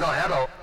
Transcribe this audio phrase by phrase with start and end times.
[0.00, 0.61] Rồi hết.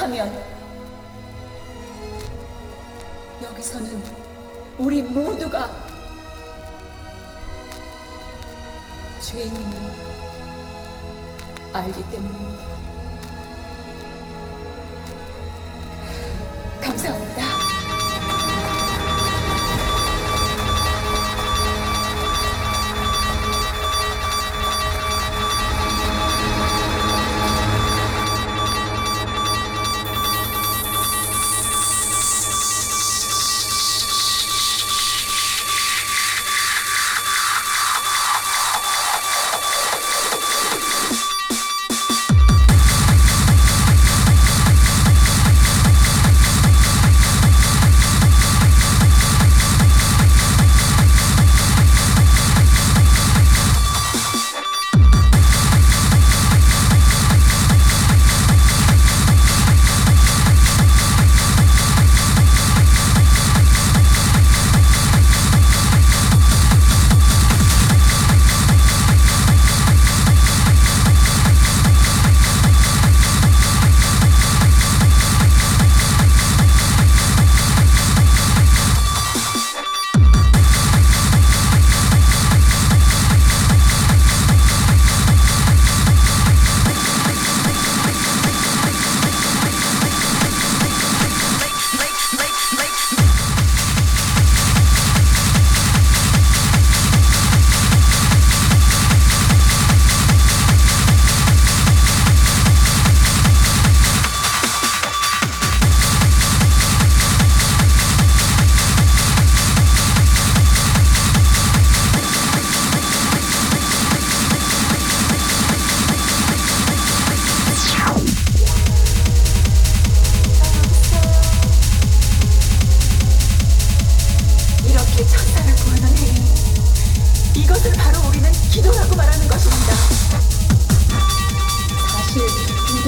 [0.00, 0.32] 하면
[3.42, 4.02] 여기서는
[4.78, 5.68] 우리 모두가
[9.20, 9.72] 죄인임을
[11.74, 12.89] 알기 때문입니다.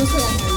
[0.04, 0.51] 出来。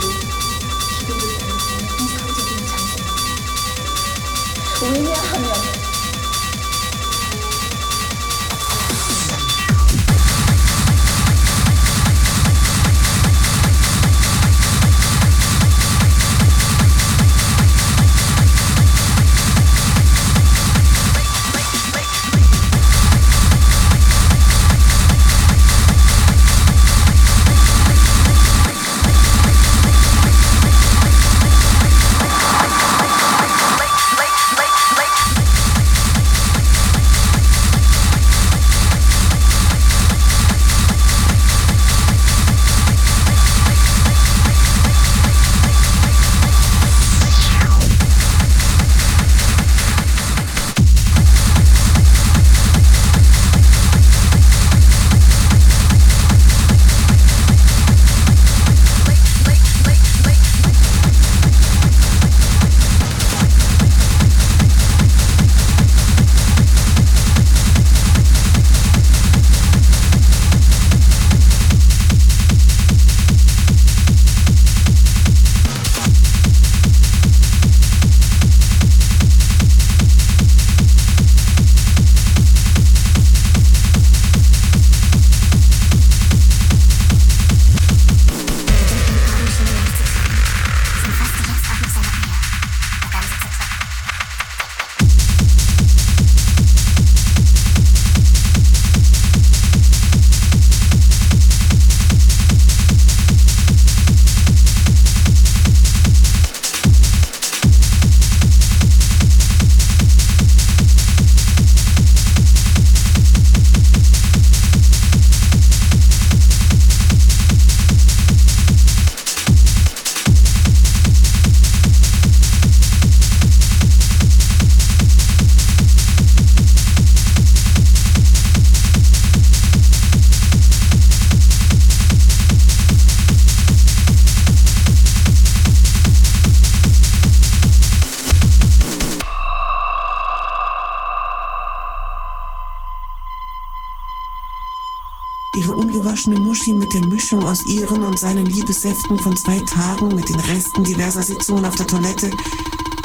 [146.65, 150.83] Muschi mit der Mischung aus ihren und seinen Liebessäften von zwei Tagen mit den Resten
[150.83, 152.31] diverser Sitzungen auf der Toilette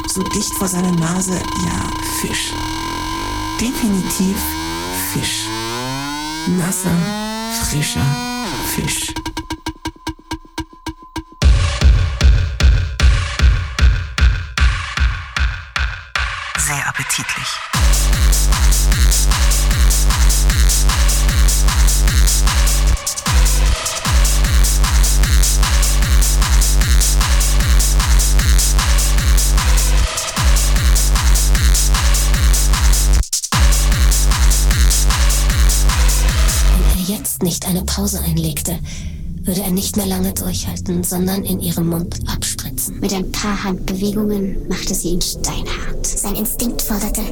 [0.08, 1.90] so dicht vor seiner Nase, ja,
[2.20, 2.52] Fisch.
[3.60, 4.36] Definitiv
[5.12, 5.44] Fisch.
[6.56, 6.90] Nasser,
[7.68, 8.06] frischer
[8.74, 9.12] Fisch.
[16.56, 17.60] Sehr appetitlich.
[36.78, 38.78] Wenn er jetzt nicht eine Pause einlegte,
[39.42, 43.00] würde er nicht mehr lange durchhalten, sondern in ihrem Mund abspritzen.
[43.00, 46.06] Mit ein paar Handbewegungen machte sie ihn steinhart.
[46.06, 47.22] Sein Instinkt forderte,